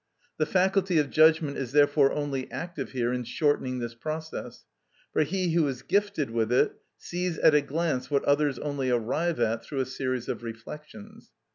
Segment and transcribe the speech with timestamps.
[0.39, 4.65] The faculty of judgment is therefore only active here in shortening this process,
[5.13, 9.39] for he who is gifted with it sees at a glance what others only arrive
[9.39, 11.29] at through a series of reflections.